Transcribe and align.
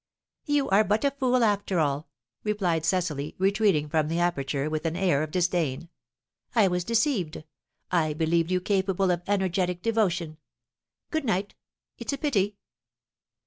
"You 0.45 0.67
are 0.69 0.83
but 0.83 1.05
a 1.05 1.11
fool, 1.11 1.43
after 1.43 1.77
all!" 1.77 2.09
replied 2.43 2.85
Cecily, 2.85 3.35
retreating 3.37 3.87
from 3.87 4.07
the 4.07 4.17
aperture 4.17 4.67
with 4.67 4.83
an 4.87 4.95
air 4.95 5.21
of 5.21 5.29
disdain. 5.29 5.89
"I 6.55 6.67
was 6.69 6.83
deceived, 6.83 7.43
I 7.91 8.13
believed 8.13 8.49
you 8.49 8.61
capable 8.61 9.11
of 9.11 9.21
energetic 9.27 9.83
devotion. 9.83 10.39
Goodnight! 11.11 11.53
It's 11.99 12.13
a 12.13 12.17
pity!" 12.17 12.57